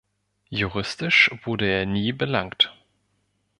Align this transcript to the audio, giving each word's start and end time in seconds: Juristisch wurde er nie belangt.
Juristisch 0.49 1.29
wurde 1.43 1.67
er 1.67 1.85
nie 1.85 2.11
belangt. 2.11 2.73